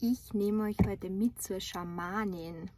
Ich 0.00 0.32
nehme 0.32 0.62
euch 0.62 0.76
heute 0.86 1.10
mit 1.10 1.42
zur 1.42 1.58
Schamanin. 1.58 2.70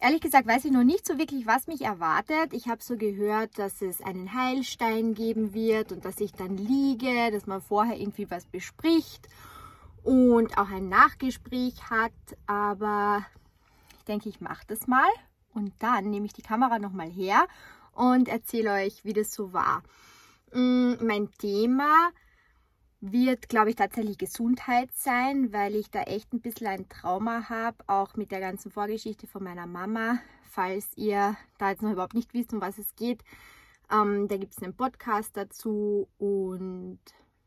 Ehrlich 0.00 0.22
gesagt 0.22 0.48
weiß 0.48 0.64
ich 0.64 0.70
noch 0.70 0.84
nicht 0.84 1.06
so 1.06 1.18
wirklich, 1.18 1.46
was 1.46 1.66
mich 1.66 1.82
erwartet. 1.82 2.54
Ich 2.54 2.66
habe 2.68 2.82
so 2.82 2.96
gehört, 2.96 3.58
dass 3.58 3.82
es 3.82 4.00
einen 4.00 4.32
Heilstein 4.32 5.12
geben 5.12 5.52
wird 5.52 5.92
und 5.92 6.06
dass 6.06 6.18
ich 6.20 6.32
dann 6.32 6.56
liege, 6.56 7.30
dass 7.30 7.46
man 7.46 7.60
vorher 7.60 8.00
irgendwie 8.00 8.30
was 8.30 8.46
bespricht 8.46 9.28
und 10.02 10.56
auch 10.56 10.70
ein 10.70 10.88
Nachgespräch 10.88 11.90
hat. 11.90 12.12
Aber 12.46 13.26
ich 13.98 14.04
denke, 14.04 14.30
ich 14.30 14.40
mache 14.40 14.64
das 14.68 14.86
mal 14.86 15.10
und 15.52 15.74
dann 15.78 16.08
nehme 16.08 16.24
ich 16.24 16.32
die 16.32 16.40
Kamera 16.40 16.78
nochmal 16.78 17.10
her 17.10 17.46
und 17.92 18.28
erzähle 18.28 18.72
euch, 18.72 19.04
wie 19.04 19.12
das 19.12 19.30
so 19.34 19.52
war. 19.52 19.82
Mm, 20.54 20.94
mein 21.02 21.30
Thema 21.32 22.12
wird, 23.02 23.48
glaube 23.48 23.70
ich, 23.70 23.76
tatsächlich 23.76 24.16
Gesundheit 24.16 24.88
sein, 24.94 25.52
weil 25.52 25.74
ich 25.74 25.90
da 25.90 26.02
echt 26.02 26.32
ein 26.32 26.40
bisschen 26.40 26.68
ein 26.68 26.88
Trauma 26.88 27.48
habe, 27.48 27.76
auch 27.88 28.14
mit 28.14 28.30
der 28.30 28.38
ganzen 28.38 28.70
Vorgeschichte 28.70 29.26
von 29.26 29.42
meiner 29.42 29.66
Mama. 29.66 30.20
Falls 30.44 30.88
ihr 30.96 31.36
da 31.58 31.70
jetzt 31.70 31.82
noch 31.82 31.90
überhaupt 31.90 32.14
nicht 32.14 32.32
wisst, 32.32 32.52
um 32.52 32.60
was 32.60 32.78
es 32.78 32.94
geht, 32.94 33.24
ähm, 33.90 34.28
da 34.28 34.36
gibt 34.36 34.52
es 34.56 34.62
einen 34.62 34.76
Podcast 34.76 35.36
dazu 35.36 36.08
und 36.18 37.00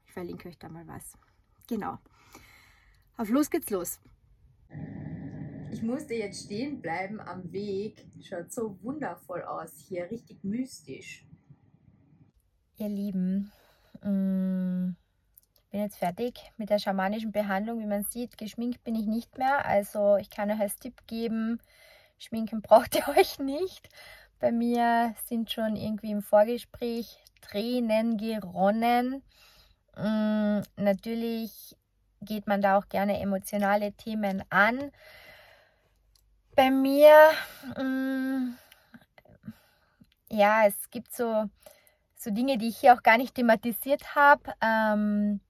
ich 0.05 0.11
verlinke 0.11 0.49
euch 0.49 0.57
da 0.57 0.67
mal 0.67 0.87
was. 0.87 1.17
Genau. 1.67 1.99
Auf 3.15 3.29
los 3.29 3.49
geht's 3.49 3.69
los. 3.69 4.01
Ich 5.71 5.81
musste 5.81 6.15
jetzt 6.15 6.45
stehen 6.45 6.81
bleiben 6.81 7.21
am 7.21 7.51
Weg. 7.53 8.05
Schaut 8.21 8.51
so 8.51 8.77
wundervoll 8.81 9.43
aus 9.43 9.85
hier, 9.87 10.11
richtig 10.11 10.43
mystisch. 10.43 11.25
Ihr 12.77 12.89
Lieben, 12.89 13.51
mh, 14.01 14.09
mm, 14.09 14.54
jetzt 15.85 15.97
fertig 15.97 16.51
mit 16.57 16.69
der 16.69 16.79
schamanischen 16.79 17.31
Behandlung. 17.31 17.79
Wie 17.79 17.85
man 17.85 18.03
sieht, 18.03 18.37
geschminkt 18.37 18.83
bin 18.83 18.95
ich 18.95 19.05
nicht 19.05 19.37
mehr. 19.37 19.65
Also 19.65 20.17
ich 20.17 20.29
kann 20.29 20.51
euch 20.51 20.59
als 20.59 20.77
Tipp 20.77 21.05
geben, 21.07 21.59
schminken 22.17 22.61
braucht 22.61 22.95
ihr 22.95 23.07
euch 23.17 23.39
nicht. 23.39 23.87
Bei 24.39 24.51
mir 24.51 25.15
sind 25.27 25.51
schon 25.51 25.75
irgendwie 25.75 26.11
im 26.11 26.21
Vorgespräch 26.21 27.17
Tränen 27.41 28.17
geronnen. 28.17 29.21
Mm, 29.95 30.61
natürlich 30.75 31.75
geht 32.21 32.47
man 32.47 32.61
da 32.61 32.77
auch 32.77 32.89
gerne 32.89 33.19
emotionale 33.19 33.93
Themen 33.93 34.43
an. 34.49 34.91
Bei 36.55 36.71
mir, 36.71 37.11
mm, 37.77 38.55
ja, 40.31 40.65
es 40.65 40.89
gibt 40.89 41.13
so, 41.15 41.45
so 42.15 42.31
Dinge, 42.31 42.57
die 42.57 42.69
ich 42.69 42.77
hier 42.77 42.93
auch 42.93 43.03
gar 43.03 43.17
nicht 43.17 43.35
thematisiert 43.35 44.15
habe. 44.15 44.53
Ähm, 44.61 45.41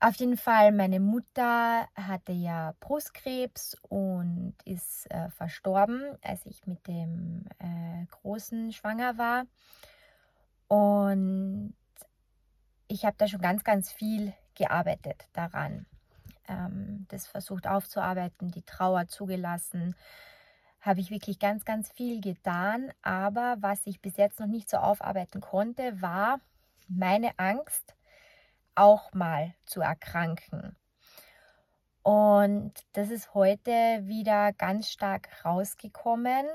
auf 0.00 0.16
jeden 0.16 0.38
Fall, 0.38 0.72
meine 0.72 0.98
Mutter 0.98 1.86
hatte 1.94 2.32
ja 2.32 2.74
Brustkrebs 2.80 3.76
und 3.82 4.54
ist 4.64 5.10
äh, 5.10 5.28
verstorben, 5.30 6.02
als 6.22 6.46
ich 6.46 6.66
mit 6.66 6.86
dem 6.86 7.44
äh, 7.58 8.06
Großen 8.06 8.72
schwanger 8.72 9.18
war. 9.18 9.44
Und 10.68 11.74
ich 12.88 13.04
habe 13.04 13.16
da 13.18 13.28
schon 13.28 13.42
ganz, 13.42 13.62
ganz 13.62 13.92
viel 13.92 14.32
gearbeitet 14.54 15.28
daran. 15.34 15.84
Ähm, 16.48 17.06
das 17.08 17.26
versucht 17.26 17.66
aufzuarbeiten, 17.66 18.50
die 18.50 18.62
Trauer 18.62 19.06
zugelassen. 19.06 19.94
Habe 20.80 21.00
ich 21.00 21.10
wirklich 21.10 21.38
ganz, 21.38 21.66
ganz 21.66 21.92
viel 21.92 22.22
getan. 22.22 22.90
Aber 23.02 23.56
was 23.60 23.80
ich 23.84 24.00
bis 24.00 24.16
jetzt 24.16 24.40
noch 24.40 24.46
nicht 24.46 24.70
so 24.70 24.78
aufarbeiten 24.78 25.42
konnte, 25.42 26.00
war 26.00 26.40
meine 26.88 27.38
Angst, 27.38 27.94
auch 28.80 29.12
mal 29.12 29.54
zu 29.66 29.82
erkranken. 29.82 30.76
Und 32.02 32.72
das 32.94 33.10
ist 33.10 33.34
heute 33.34 33.70
wieder 34.04 34.52
ganz 34.54 34.88
stark 34.88 35.28
rausgekommen. 35.44 36.46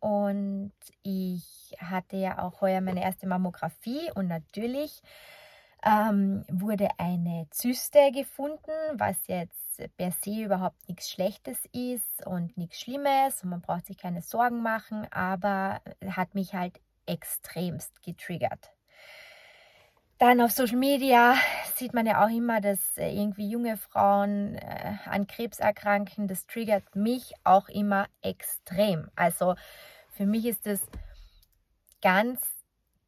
Und 0.00 0.72
ich 1.02 1.76
hatte 1.78 2.16
ja 2.16 2.38
auch 2.38 2.60
heuer 2.60 2.80
meine 2.80 3.02
erste 3.02 3.26
Mammographie 3.26 4.10
und 4.14 4.26
natürlich 4.28 5.02
ähm, 5.84 6.44
wurde 6.50 6.88
eine 6.98 7.46
Zyste 7.50 8.10
gefunden, 8.12 8.70
was 8.94 9.16
jetzt 9.26 9.82
per 9.96 10.12
se 10.12 10.44
überhaupt 10.44 10.88
nichts 10.88 11.10
Schlechtes 11.10 11.58
ist 11.72 12.26
und 12.26 12.56
nichts 12.56 12.80
Schlimmes 12.80 13.42
und 13.42 13.50
man 13.50 13.60
braucht 13.60 13.86
sich 13.86 13.98
keine 13.98 14.22
Sorgen 14.22 14.62
machen, 14.62 15.06
aber 15.10 15.80
hat 16.06 16.34
mich 16.34 16.54
halt 16.54 16.80
extremst 17.06 18.02
getriggert. 18.02 18.73
Dann 20.24 20.40
auf 20.40 20.52
Social 20.52 20.78
Media 20.78 21.36
sieht 21.74 21.92
man 21.92 22.06
ja 22.06 22.24
auch 22.24 22.30
immer, 22.30 22.62
dass 22.62 22.96
äh, 22.96 23.10
irgendwie 23.14 23.46
junge 23.46 23.76
Frauen 23.76 24.54
äh, 24.54 24.96
an 25.04 25.26
Krebs 25.26 25.60
erkranken. 25.60 26.28
Das 26.28 26.46
triggert 26.46 26.96
mich 26.96 27.34
auch 27.44 27.68
immer 27.68 28.06
extrem. 28.22 29.10
Also 29.16 29.54
für 30.12 30.24
mich 30.24 30.46
ist 30.46 30.64
das 30.64 30.80
ganz, 32.00 32.40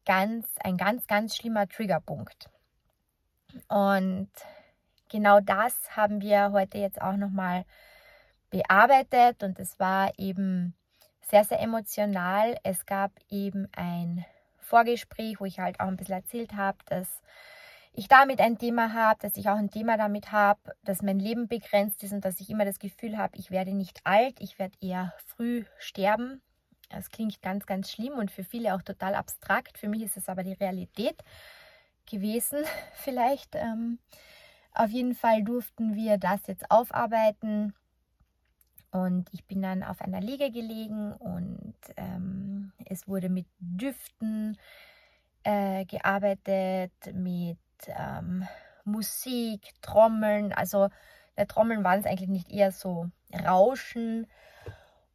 ganz, 0.05 0.47
ein 0.59 0.77
ganz, 0.77 1.07
ganz 1.07 1.35
schlimmer 1.35 1.67
Triggerpunkt. 1.67 2.51
Und 3.67 4.29
genau 5.09 5.39
das 5.39 5.97
haben 5.97 6.21
wir 6.21 6.51
heute 6.51 6.77
jetzt 6.77 7.01
auch 7.01 7.17
nochmal 7.17 7.65
bearbeitet 8.51 9.41
und 9.41 9.57
es 9.57 9.79
war 9.79 10.11
eben 10.19 10.75
sehr, 11.21 11.43
sehr 11.43 11.61
emotional. 11.61 12.59
Es 12.61 12.85
gab 12.85 13.09
eben 13.31 13.67
ein 13.75 14.23
Vorgespräch, 14.67 15.39
wo 15.39 15.45
ich 15.45 15.59
halt 15.59 15.79
auch 15.79 15.87
ein 15.87 15.97
bisschen 15.97 16.15
erzählt 16.15 16.53
habe, 16.53 16.77
dass 16.85 17.21
ich 17.93 18.07
damit 18.07 18.39
ein 18.39 18.59
Thema 18.59 18.93
habe, 18.93 19.19
dass 19.21 19.37
ich 19.37 19.49
auch 19.49 19.55
ein 19.55 19.71
Thema 19.71 19.97
damit 19.97 20.31
habe, 20.31 20.59
dass 20.83 21.01
mein 21.01 21.19
Leben 21.19 21.47
begrenzt 21.47 22.03
ist 22.03 22.13
und 22.13 22.23
dass 22.23 22.39
ich 22.39 22.49
immer 22.49 22.65
das 22.65 22.77
Gefühl 22.77 23.17
habe, 23.17 23.37
ich 23.37 23.49
werde 23.49 23.73
nicht 23.73 24.01
alt, 24.03 24.35
ich 24.39 24.59
werde 24.59 24.77
eher 24.81 25.13
früh 25.25 25.63
sterben. 25.79 26.41
Das 26.89 27.09
klingt 27.09 27.41
ganz, 27.41 27.65
ganz 27.65 27.91
schlimm 27.91 28.13
und 28.13 28.29
für 28.29 28.43
viele 28.43 28.75
auch 28.75 28.81
total 28.81 29.15
abstrakt. 29.15 29.77
Für 29.77 29.89
mich 29.89 30.03
ist 30.03 30.15
es 30.15 30.29
aber 30.29 30.43
die 30.43 30.53
Realität 30.53 31.21
gewesen, 32.05 32.59
vielleicht. 32.93 33.55
Ähm, 33.55 33.99
auf 34.73 34.91
jeden 34.91 35.15
Fall 35.15 35.43
durften 35.43 35.95
wir 35.95 36.17
das 36.17 36.45
jetzt 36.45 36.69
aufarbeiten. 36.69 37.73
Und 38.97 39.29
ich 39.31 39.45
bin 39.45 39.61
dann 39.61 39.83
auf 39.83 40.01
einer 40.01 40.21
Liege 40.21 40.51
gelegen 40.51 41.13
und 41.13 41.75
ähm, 41.97 42.71
es 42.85 43.07
wurde 43.07 43.29
mit 43.29 43.45
Düften 43.59 44.57
äh, 45.43 45.85
gearbeitet, 45.85 46.91
mit 47.13 47.59
ähm, 47.87 48.47
Musik, 48.85 49.73
Trommeln. 49.81 50.51
Also 50.51 50.89
der 51.37 51.47
Trommeln 51.47 51.83
waren 51.83 51.99
es 51.99 52.05
eigentlich 52.07 52.29
nicht 52.29 52.51
eher 52.51 52.71
so 52.71 53.09
Rauschen. 53.45 54.25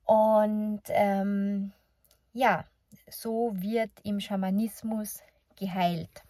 Und 0.04 0.82
ähm, 0.88 1.72
ja, 2.32 2.64
so 3.10 3.50
wird 3.54 3.90
im 4.04 4.20
Schamanismus 4.20 5.20
geheilt. 5.56 6.22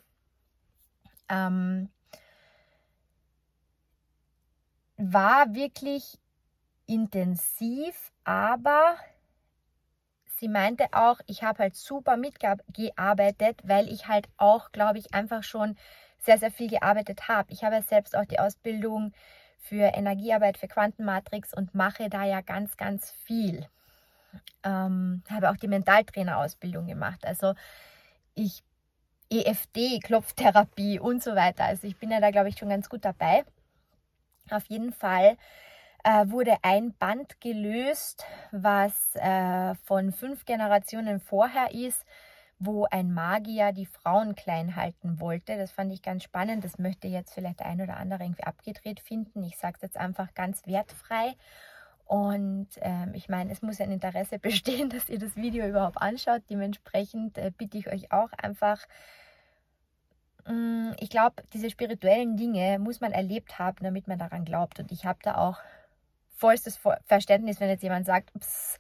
Ähm, 1.28 1.90
war 4.96 5.54
wirklich 5.54 6.18
intensiv, 6.92 8.12
aber 8.24 8.96
sie 10.36 10.48
meinte 10.48 10.88
auch, 10.92 11.20
ich 11.26 11.42
habe 11.42 11.60
halt 11.60 11.74
super 11.74 12.18
mitgearbeitet, 12.18 13.60
weil 13.64 13.88
ich 13.88 14.08
halt 14.08 14.28
auch, 14.36 14.72
glaube 14.72 14.98
ich, 14.98 15.14
einfach 15.14 15.42
schon 15.42 15.76
sehr, 16.18 16.36
sehr 16.36 16.50
viel 16.50 16.68
gearbeitet 16.68 17.28
habe. 17.28 17.50
Ich 17.50 17.64
habe 17.64 17.76
ja 17.76 17.82
selbst 17.82 18.14
auch 18.16 18.26
die 18.26 18.38
Ausbildung 18.38 19.12
für 19.58 19.94
Energiearbeit, 19.94 20.58
für 20.58 20.68
Quantenmatrix 20.68 21.54
und 21.54 21.74
mache 21.74 22.10
da 22.10 22.24
ja 22.24 22.42
ganz, 22.42 22.76
ganz 22.76 23.10
viel. 23.10 23.66
Ähm, 24.62 25.22
habe 25.30 25.50
auch 25.50 25.56
die 25.56 25.68
Mentaltrainer-Ausbildung 25.68 26.86
gemacht. 26.86 27.24
Also 27.24 27.54
ich 28.34 28.62
EFD, 29.30 30.00
Klopftherapie 30.00 31.00
und 31.00 31.22
so 31.22 31.34
weiter. 31.34 31.64
Also 31.64 31.86
ich 31.86 31.96
bin 31.96 32.10
ja 32.10 32.20
da, 32.20 32.30
glaube 32.30 32.50
ich, 32.50 32.58
schon 32.58 32.68
ganz 32.68 32.90
gut 32.90 33.04
dabei. 33.04 33.44
Auf 34.50 34.66
jeden 34.66 34.92
Fall 34.92 35.38
äh, 36.04 36.28
wurde 36.28 36.56
ein 36.62 36.94
Band 36.94 37.40
gelöst, 37.40 38.24
was 38.50 39.14
äh, 39.14 39.74
von 39.84 40.12
fünf 40.12 40.44
Generationen 40.44 41.20
vorher 41.20 41.72
ist, 41.72 42.04
wo 42.58 42.86
ein 42.90 43.12
Magier 43.12 43.72
die 43.72 43.86
Frauen 43.86 44.34
klein 44.34 44.76
halten 44.76 45.20
wollte. 45.20 45.56
Das 45.56 45.72
fand 45.72 45.92
ich 45.92 46.02
ganz 46.02 46.22
spannend. 46.22 46.64
Das 46.64 46.78
möchte 46.78 47.08
jetzt 47.08 47.34
vielleicht 47.34 47.60
der 47.60 47.66
ein 47.66 47.80
oder 47.80 47.96
andere 47.96 48.22
irgendwie 48.22 48.44
abgedreht 48.44 49.00
finden. 49.00 49.42
Ich 49.42 49.56
sage 49.58 49.74
es 49.76 49.82
jetzt 49.82 49.96
einfach 49.96 50.34
ganz 50.34 50.66
wertfrei. 50.66 51.34
Und 52.04 52.68
ähm, 52.80 53.14
ich 53.14 53.28
meine, 53.28 53.50
es 53.52 53.62
muss 53.62 53.80
ein 53.80 53.90
Interesse 53.90 54.38
bestehen, 54.40 54.90
dass 54.90 55.08
ihr 55.08 55.18
das 55.18 55.34
Video 55.36 55.66
überhaupt 55.66 56.00
anschaut. 56.00 56.42
Dementsprechend 56.50 57.38
äh, 57.38 57.50
bitte 57.56 57.78
ich 57.78 57.88
euch 57.88 58.12
auch 58.12 58.32
einfach, 58.34 58.86
mm, 60.46 60.92
ich 61.00 61.10
glaube, 61.10 61.42
diese 61.52 61.70
spirituellen 61.70 62.36
Dinge 62.36 62.78
muss 62.78 63.00
man 63.00 63.12
erlebt 63.12 63.58
haben, 63.58 63.78
damit 63.82 64.08
man 64.08 64.18
daran 64.18 64.44
glaubt. 64.44 64.78
Und 64.78 64.92
ich 64.92 65.04
habe 65.04 65.18
da 65.22 65.36
auch 65.36 65.58
vollstes 66.42 66.80
Verständnis, 67.04 67.60
wenn 67.60 67.68
jetzt 67.68 67.84
jemand 67.84 68.04
sagt, 68.04 68.32
pss, 68.36 68.78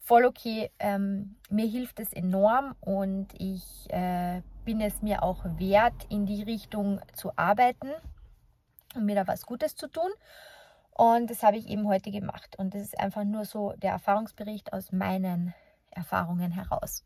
voll 0.00 0.26
okay, 0.26 0.70
ähm, 0.78 1.36
mir 1.48 1.66
hilft 1.66 1.98
es 1.98 2.12
enorm 2.12 2.74
und 2.80 3.28
ich 3.38 3.64
äh, 3.88 4.42
bin 4.66 4.80
es 4.82 5.00
mir 5.00 5.22
auch 5.22 5.44
wert, 5.58 5.98
in 6.10 6.26
die 6.26 6.42
Richtung 6.42 7.00
zu 7.14 7.32
arbeiten. 7.36 7.90
um 8.94 9.04
mir 9.06 9.16
da 9.16 9.26
was 9.26 9.46
Gutes 9.46 9.74
zu 9.74 9.88
tun. 9.88 10.10
Und 10.90 11.28
das 11.30 11.42
habe 11.42 11.56
ich 11.56 11.66
eben 11.68 11.88
heute 11.88 12.10
gemacht. 12.10 12.56
Und 12.58 12.74
das 12.74 12.82
ist 12.82 13.00
einfach 13.00 13.24
nur 13.24 13.44
so 13.44 13.72
der 13.82 13.92
Erfahrungsbericht 13.92 14.72
aus 14.72 14.92
meinen 14.92 15.54
Erfahrungen 15.90 16.52
heraus. 16.52 17.02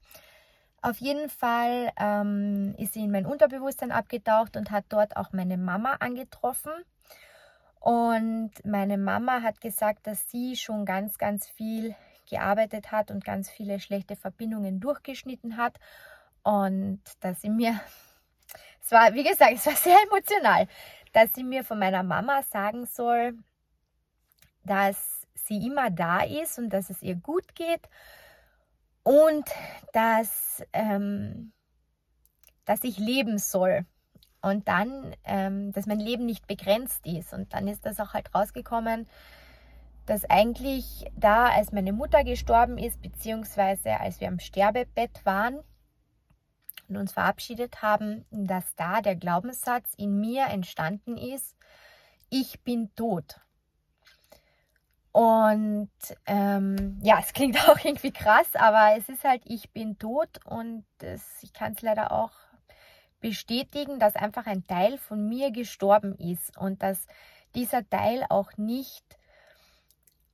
Auf 0.82 0.98
jeden 0.98 1.28
Fall 1.30 1.90
ähm, 1.98 2.74
ist 2.78 2.92
sie 2.92 3.04
in 3.04 3.10
mein 3.10 3.26
Unterbewusstsein 3.26 3.90
abgetaucht 3.92 4.56
und 4.56 4.70
hat 4.70 4.84
dort 4.90 5.16
auch 5.16 5.32
meine 5.32 5.56
Mama 5.56 5.96
angetroffen. 6.00 6.72
Und 7.88 8.50
meine 8.66 8.98
Mama 8.98 9.40
hat 9.40 9.62
gesagt, 9.62 10.06
dass 10.06 10.30
sie 10.30 10.56
schon 10.56 10.84
ganz, 10.84 11.16
ganz 11.16 11.48
viel 11.48 11.94
gearbeitet 12.28 12.92
hat 12.92 13.10
und 13.10 13.24
ganz 13.24 13.48
viele 13.48 13.80
schlechte 13.80 14.14
Verbindungen 14.14 14.78
durchgeschnitten 14.78 15.56
hat. 15.56 15.80
Und 16.42 17.00
dass 17.20 17.40
sie 17.40 17.48
mir, 17.48 17.80
es 18.84 18.92
war, 18.92 19.14
wie 19.14 19.24
gesagt, 19.24 19.54
es 19.54 19.64
war 19.64 19.74
sehr 19.74 19.96
emotional, 20.06 20.68
dass 21.14 21.32
sie 21.32 21.42
mir 21.42 21.64
von 21.64 21.78
meiner 21.78 22.02
Mama 22.02 22.42
sagen 22.42 22.84
soll, 22.84 23.38
dass 24.64 25.26
sie 25.32 25.66
immer 25.66 25.88
da 25.88 26.20
ist 26.20 26.58
und 26.58 26.68
dass 26.68 26.90
es 26.90 27.00
ihr 27.00 27.14
gut 27.16 27.54
geht 27.54 27.88
und 29.02 29.48
dass, 29.94 30.62
ähm, 30.74 31.54
dass 32.66 32.84
ich 32.84 32.98
leben 32.98 33.38
soll. 33.38 33.86
Und 34.40 34.68
dann, 34.68 35.14
ähm, 35.24 35.72
dass 35.72 35.86
mein 35.86 36.00
Leben 36.00 36.26
nicht 36.26 36.46
begrenzt 36.46 37.06
ist. 37.06 37.32
Und 37.32 37.52
dann 37.54 37.66
ist 37.66 37.84
das 37.84 37.98
auch 37.98 38.14
halt 38.14 38.34
rausgekommen, 38.34 39.08
dass 40.06 40.24
eigentlich 40.24 41.04
da, 41.16 41.48
als 41.48 41.72
meine 41.72 41.92
Mutter 41.92 42.24
gestorben 42.24 42.78
ist, 42.78 43.02
beziehungsweise 43.02 44.00
als 44.00 44.20
wir 44.20 44.28
am 44.28 44.38
Sterbebett 44.38 45.24
waren 45.26 45.58
und 46.88 46.96
uns 46.96 47.12
verabschiedet 47.12 47.82
haben, 47.82 48.24
dass 48.30 48.74
da 48.76 49.02
der 49.02 49.16
Glaubenssatz 49.16 49.92
in 49.96 50.18
mir 50.18 50.46
entstanden 50.46 51.16
ist, 51.16 51.56
ich 52.30 52.60
bin 52.62 52.94
tot. 52.94 53.40
Und 55.12 55.90
ähm, 56.26 56.98
ja, 57.02 57.18
es 57.20 57.32
klingt 57.32 57.56
auch 57.68 57.78
irgendwie 57.82 58.12
krass, 58.12 58.54
aber 58.54 58.96
es 58.96 59.08
ist 59.08 59.24
halt, 59.24 59.42
ich 59.44 59.70
bin 59.72 59.98
tot 59.98 60.44
und 60.44 60.84
das, 60.98 61.22
ich 61.42 61.52
kann 61.52 61.72
es 61.72 61.82
leider 61.82 62.12
auch 62.12 62.32
bestätigen, 63.20 63.98
dass 63.98 64.16
einfach 64.16 64.46
ein 64.46 64.66
Teil 64.66 64.98
von 64.98 65.28
mir 65.28 65.50
gestorben 65.50 66.14
ist 66.16 66.56
und 66.56 66.82
dass 66.82 67.06
dieser 67.54 67.88
Teil 67.88 68.24
auch 68.28 68.56
nicht 68.56 69.04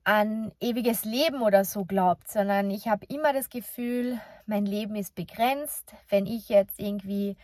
an 0.04 0.52
ewiges 0.60 1.04
Leben 1.04 1.40
oder 1.40 1.64
so 1.64 1.84
glaubt, 1.84 2.28
sondern 2.28 2.70
ich 2.70 2.88
habe 2.88 3.06
immer 3.06 3.32
das 3.32 3.48
Gefühl, 3.48 4.20
mein 4.46 4.66
Leben 4.66 4.96
ist 4.96 5.14
begrenzt. 5.14 5.94
Wenn 6.10 6.26
ich 6.26 6.50
jetzt 6.50 6.78
irgendwie 6.78 7.36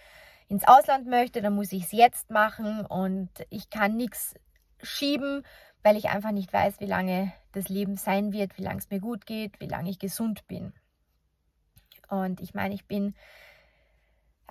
ins 0.48 0.69
Ausland 0.69 1.06
möchte, 1.06 1.40
dann 1.40 1.54
muss 1.54 1.72
ich 1.72 1.84
es 1.84 1.92
jetzt 1.92 2.31
machen 2.31 2.84
und 2.84 3.31
ich 3.48 3.70
kann 3.70 3.96
nichts 3.96 4.34
schieben, 4.82 5.42
weil 5.82 5.96
ich 5.96 6.10
einfach 6.10 6.32
nicht 6.32 6.52
weiß, 6.52 6.81
wie 6.81 6.87
lange 6.87 7.32
das 7.52 7.69
Leben 7.69 7.96
sein 7.96 8.32
wird, 8.32 8.58
wie 8.58 8.62
lange 8.62 8.78
es 8.78 8.90
mir 8.90 9.00
gut 9.00 9.25
geht, 9.25 9.60
wie 9.60 9.66
lange 9.66 9.88
ich 9.88 9.98
gesund 9.98 10.46
bin. 10.46 10.75
Und 12.08 12.40
ich 12.40 12.52
meine, 12.52 12.75
ich 12.75 12.87
bin 12.87 13.14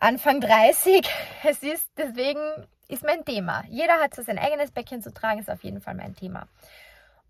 Anfang 0.02 0.40
30. 0.40 1.06
Es 1.44 1.62
ist 1.62 1.90
deswegen 1.98 2.40
ist 2.88 3.04
mein 3.04 3.26
Thema. 3.26 3.64
Jeder 3.68 4.00
hat 4.00 4.16
so 4.16 4.22
sein 4.22 4.40
eigenes 4.40 4.72
Päckchen 4.72 5.02
zu 5.02 5.14
tragen, 5.14 5.40
ist 5.40 5.50
auf 5.50 5.64
jeden 5.64 5.82
Fall 5.82 5.94
mein 5.96 6.16
Thema. 6.16 6.48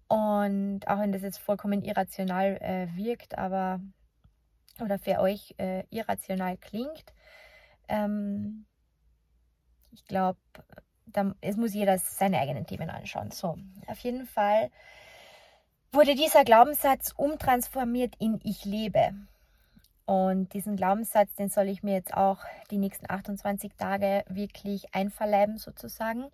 Und 0.07 0.87
auch 0.87 0.99
wenn 0.99 1.11
das 1.11 1.21
jetzt 1.21 1.39
vollkommen 1.39 1.83
irrational 1.83 2.57
äh, 2.61 2.87
wirkt, 2.95 3.37
aber 3.37 3.79
oder 4.79 4.97
für 4.99 5.19
euch 5.19 5.55
äh, 5.57 5.83
irrational 5.89 6.57
klingt, 6.57 7.05
ähm, 7.87 8.65
ich 9.91 10.05
glaube, 10.05 10.39
es 11.41 11.57
muss 11.57 11.73
jeder 11.73 11.97
seine 11.97 12.39
eigenen 12.39 12.67
Themen 12.67 12.89
anschauen. 12.89 13.31
So, 13.31 13.57
auf 13.87 13.99
jeden 13.99 14.25
Fall 14.27 14.69
wurde 15.91 16.13
dieser 16.13 16.43
Glaubenssatz 16.43 17.13
umtransformiert 17.17 18.15
in 18.19 18.39
Ich 18.43 18.63
lebe. 18.63 19.13
Und 20.09 20.53
diesen 20.53 20.75
Glaubenssatz, 20.75 21.35
den 21.35 21.49
soll 21.49 21.67
ich 21.67 21.83
mir 21.83 21.93
jetzt 21.93 22.15
auch 22.15 22.39
die 22.71 22.79
nächsten 22.79 23.05
28 23.07 23.75
Tage 23.75 24.23
wirklich 24.27 24.95
einverleiben 24.95 25.59
sozusagen. 25.59 26.31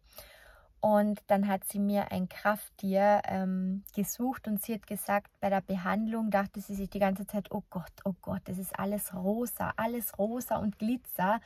Und 0.79 1.19
dann 1.27 1.49
hat 1.49 1.65
sie 1.65 1.79
mir 1.79 2.09
ein 2.13 2.29
Krafttier 2.29 3.21
ähm, 3.27 3.83
gesucht 3.93 4.47
und 4.47 4.63
sie 4.63 4.75
hat 4.75 4.87
gesagt, 4.87 5.29
bei 5.41 5.49
der 5.49 5.59
Behandlung 5.59 6.29
dachte 6.31 6.61
sie 6.61 6.75
sich 6.75 6.89
die 6.89 6.99
ganze 6.99 7.27
Zeit, 7.27 7.51
oh 7.51 7.63
Gott, 7.69 7.91
oh 8.05 8.13
Gott, 8.21 8.43
das 8.45 8.59
ist 8.59 8.79
alles 8.79 9.13
rosa, 9.13 9.73
alles 9.75 10.17
rosa 10.17 10.55
und 10.55 10.79
Glitzer 10.79 11.41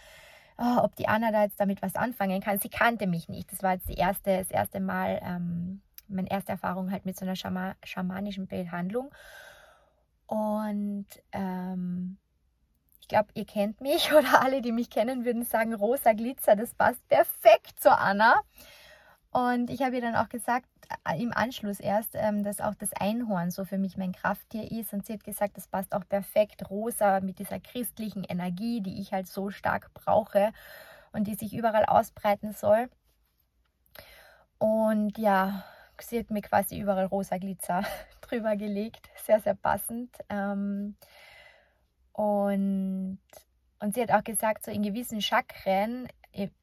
oh, 0.60 0.84
ob 0.84 0.96
die 0.98 1.08
Anna 1.08 1.32
da 1.32 1.44
jetzt 1.44 1.60
damit 1.60 1.82
was 1.82 1.96
anfangen 1.96 2.42
kann. 2.42 2.60
Sie 2.60 2.70
kannte 2.70 3.08
mich 3.08 3.30
nicht. 3.30 3.52
Das 3.52 3.64
war 3.64 3.74
jetzt 3.74 3.90
die 3.90 3.96
erste, 3.96 4.38
das 4.38 4.52
erste 4.52 4.80
Mal, 4.80 5.20
ähm, 5.24 5.82
meine 6.08 6.30
erste 6.30 6.52
Erfahrung 6.52 6.92
halt 6.92 7.06
mit 7.06 7.18
so 7.18 7.26
einer 7.26 7.36
Schama 7.36 7.76
schamanischen 7.84 8.48
Behandlung. 8.48 9.10
Und 10.30 11.08
ähm, 11.32 12.20
ich 13.02 13.08
glaube, 13.08 13.30
ihr 13.34 13.46
kennt 13.46 13.82
mich 13.82 14.14
oder 14.18 14.44
alle, 14.44 14.62
die 14.62 14.72
mich 14.72 14.92
kennen, 14.92 15.26
würden 15.26 15.44
sagen, 15.44 15.74
rosa 15.74 16.14
Glitzer, 16.14 16.56
das 16.56 16.76
passt 16.76 17.06
perfekt 17.08 17.82
zu 17.82 17.92
Anna. 17.92 18.42
Und 19.32 19.72
ich 19.72 19.82
habe 19.82 19.96
ihr 19.96 20.02
dann 20.02 20.16
auch 20.16 20.30
gesagt, 20.30 20.68
äh, 21.08 21.20
im 21.20 21.34
Anschluss 21.34 21.80
erst, 21.80 22.12
ähm, 22.14 22.44
dass 22.44 22.62
auch 22.62 22.76
das 22.76 22.94
Einhorn 22.94 23.50
so 23.50 23.66
für 23.66 23.80
mich 23.80 23.98
mein 23.98 24.12
Krafttier 24.12 24.72
ist. 24.72 24.94
Und 24.94 25.06
sie 25.08 25.14
hat 25.14 25.24
gesagt, 25.24 25.58
das 25.58 25.68
passt 25.68 25.96
auch 25.96 26.08
perfekt 26.08 26.70
rosa 26.70 27.22
mit 27.22 27.40
dieser 27.40 27.60
christlichen 27.60 28.24
Energie, 28.24 28.82
die 28.82 29.02
ich 29.02 29.12
halt 29.12 29.28
so 29.28 29.50
stark 29.50 29.92
brauche 29.96 30.52
und 31.12 31.26
die 31.26 31.36
sich 31.36 31.56
überall 31.56 31.86
ausbreiten 31.86 32.54
soll. 32.54 32.88
Und 34.60 35.18
ja, 35.18 35.64
sie 36.00 36.20
hat 36.20 36.30
mir 36.30 36.42
quasi 36.42 36.80
überall 36.80 37.06
rosa 37.06 37.40
Glitzer 37.40 37.84
drüber 38.30 38.56
gelegt. 38.56 39.10
Sehr, 39.26 39.40
sehr 39.40 39.56
passend. 39.56 40.16
Ähm, 40.30 40.96
und, 42.14 43.20
und 43.80 43.94
sie 43.94 44.02
hat 44.02 44.12
auch 44.12 44.24
gesagt, 44.24 44.66
so 44.66 44.72
in 44.72 44.84
gewissen 44.84 45.22
Chakren 45.22 46.08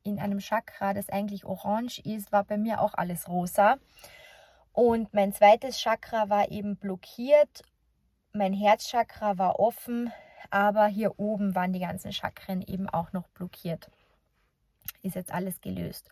in 0.02 0.18
einem 0.20 0.38
Chakra, 0.38 0.94
das 0.94 1.08
eigentlich 1.08 1.44
orange 1.44 1.98
ist, 2.04 2.32
war 2.32 2.44
bei 2.44 2.56
mir 2.56 2.80
auch 2.80 2.94
alles 2.94 3.28
rosa. 3.28 3.78
Und 4.72 5.12
mein 5.14 5.32
zweites 5.32 5.78
Chakra 5.78 6.28
war 6.28 6.50
eben 6.50 6.76
blockiert. 6.76 7.62
Mein 8.32 8.52
Herzchakra 8.52 9.38
war 9.38 9.58
offen, 9.58 10.12
aber 10.50 10.86
hier 10.86 11.18
oben 11.18 11.54
waren 11.54 11.72
die 11.72 11.80
ganzen 11.80 12.12
Chakren 12.12 12.62
eben 12.62 12.88
auch 12.88 13.12
noch 13.12 13.26
blockiert. 13.28 13.90
Ist 15.02 15.16
jetzt 15.16 15.32
alles 15.32 15.60
gelöst. 15.60 16.08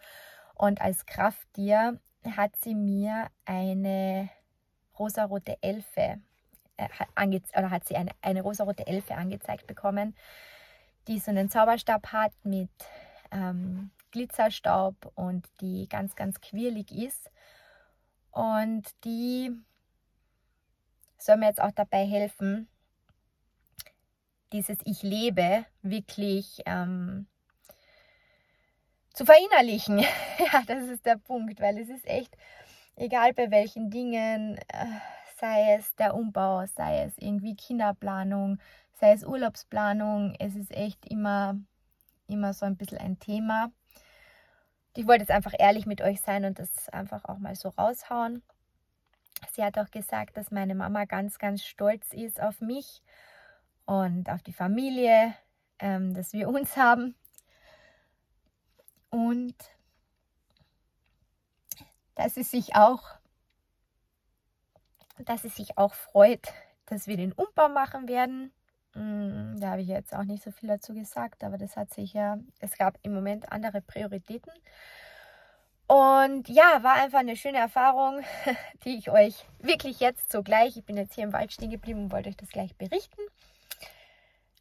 Und 0.55 0.81
als 0.81 1.07
Krafttier 1.07 2.01
hat 2.37 2.57
sie 2.57 2.75
mir 2.75 3.27
eine 3.45 4.31
rosarote 4.99 5.57
Elfe 5.61 6.21
äh, 6.77 6.89
oder 7.57 7.71
hat 7.71 7.87
sie 7.87 7.97
eine, 7.97 8.11
eine 8.23 8.43
rosarote 8.43 8.87
Elfe 8.87 9.15
angezeigt 9.15 9.67
bekommen, 9.67 10.17
die 11.09 11.19
so 11.19 11.31
einen 11.31 11.51
Zauberstab 11.51 12.13
hat 12.13 12.33
mit 12.45 12.71
ähm, 13.31 13.91
Glitzerstaub 14.11 15.13
und 15.15 15.47
die 15.61 15.89
ganz, 15.89 16.15
ganz 16.15 16.41
quirlig 16.41 16.91
ist. 16.93 17.31
Und 18.31 18.85
die 19.05 19.51
soll 21.19 21.37
mir 21.37 21.47
jetzt 21.47 21.61
auch 21.61 21.73
dabei 21.73 22.07
helfen, 22.07 22.69
dieses 24.53 24.79
Ich 24.85 25.03
lebe 25.03 25.65
wirklich 25.83 26.63
ähm, 26.67 27.27
zu 29.13 29.25
verinnerlichen. 29.25 29.99
ja, 30.53 30.63
das 30.67 30.89
ist 30.89 31.07
der 31.07 31.17
Punkt, 31.17 31.61
weil 31.61 31.79
es 31.79 31.89
ist 31.89 32.07
echt, 32.07 32.37
egal 32.97 33.33
bei 33.35 33.51
welchen 33.51 33.91
Dingen, 33.91 34.59
äh, 34.69 34.87
sei 35.39 35.75
es 35.77 35.95
der 35.97 36.15
Umbau, 36.15 36.65
sei 36.67 37.05
es 37.05 37.19
irgendwie 37.19 37.57
Kinderplanung, 37.57 38.59
sei 39.01 39.13
es 39.13 39.25
Urlaubsplanung, 39.25 40.35
es 40.39 40.55
ist 40.55 40.71
echt 40.71 41.07
immer 41.07 41.57
immer 42.27 42.53
so 42.53 42.67
ein 42.67 42.77
bisschen 42.77 42.99
ein 42.99 43.19
Thema. 43.19 43.71
Ich 44.97 45.07
wollte 45.07 45.23
jetzt 45.23 45.31
einfach 45.31 45.55
ehrlich 45.59 45.87
mit 45.87 46.01
euch 46.01 46.21
sein 46.21 46.45
und 46.45 46.59
das 46.59 46.89
einfach 46.89 47.25
auch 47.25 47.39
mal 47.39 47.55
so 47.55 47.71
raushauen. 47.71 48.43
Sie 49.53 49.63
hat 49.63 49.79
auch 49.79 49.91
gesagt, 49.91 50.37
dass 50.37 50.51
meine 50.51 50.75
Mama 50.75 51.05
ganz, 51.05 51.39
ganz 51.39 51.65
stolz 51.65 52.13
ist 52.13 52.41
auf 52.41 52.61
mich 52.61 53.03
und 53.85 54.31
auf 54.31 54.43
die 54.43 54.53
Familie, 54.53 55.35
ähm, 55.81 56.15
dass 56.15 56.33
wir 56.33 56.49
uns 56.49 56.77
haben. 56.77 57.15
Und 59.11 59.55
dass 62.15 62.35
sie 62.35 62.43
sich 62.43 62.77
auch, 62.77 63.03
dass 65.19 65.43
sie 65.43 65.49
sich 65.49 65.79
auch 65.79 65.95
freut, 65.95 66.53
dass 66.87 67.07
wir 67.07 67.17
den 67.17 67.33
Umbau 67.33 67.69
machen 67.69 68.09
werden. 68.09 68.53
Mm, 68.95 69.59
da 69.59 69.71
habe 69.71 69.83
ich 69.83 69.89
jetzt 69.89 70.15
auch 70.15 70.25
nicht 70.25 70.43
so 70.43 70.51
viel 70.51 70.69
dazu 70.69 70.95
gesagt, 70.95 71.43
aber 71.45 71.59
das 71.59 71.77
hat 71.77 71.93
sich 71.93 72.13
ja, 72.13 72.39
es 72.61 72.77
gab 72.77 72.99
im 73.03 73.15
Moment 73.15 73.51
andere 73.51 73.81
Prioritäten. 73.81 74.53
Und 75.87 76.49
ja, 76.49 76.83
war 76.83 76.95
einfach 76.95 77.19
eine 77.19 77.37
schöne 77.37 77.59
Erfahrung, 77.59 78.23
die 78.85 78.97
ich 78.97 79.11
euch 79.11 79.45
wirklich 79.59 80.01
jetzt 80.01 80.33
so 80.33 80.43
gleich, 80.43 80.77
ich 80.77 80.85
bin 80.85 80.97
jetzt 80.97 81.15
hier 81.15 81.25
im 81.25 81.33
Wald 81.33 81.53
stehen 81.53 81.71
geblieben 81.71 82.05
und 82.05 82.13
wollte 82.13 82.31
euch 82.31 82.37
das 82.37 82.49
gleich 82.49 82.75
berichten. 82.77 83.21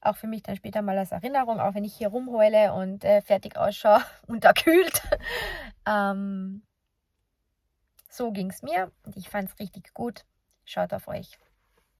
Auch 0.01 0.17
für 0.17 0.27
mich 0.27 0.43
dann 0.43 0.57
später 0.57 0.81
mal 0.81 0.97
als 0.97 1.13
Erinnerung, 1.13 1.61
auch 1.61 1.75
wenn 1.75 1.85
ich 1.85 1.95
hier 1.95 2.09
rumheule 2.09 2.73
und 2.73 3.05
äh, 3.05 3.21
fertig 3.21 3.55
ausschaue, 3.55 4.03
unterkühlt. 4.27 5.01
ähm, 5.87 6.63
So 8.15 8.31
ging 8.31 8.51
es 8.51 8.61
mir 8.61 8.91
und 9.07 9.17
ich 9.17 9.27
fand 9.27 9.49
es 9.49 9.57
richtig 9.57 9.91
gut. 9.95 10.23
Schaut 10.65 10.93
auf 10.93 11.07
euch. 11.07 11.31